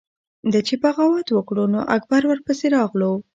ده 0.51 0.59
چې 0.67 0.75
بغاوت 0.83 1.27
وکړو 1.31 1.65
نو 1.73 1.79
اکبر 1.95 2.21
ورپسې 2.27 2.67
راغلو۔ 2.75 3.11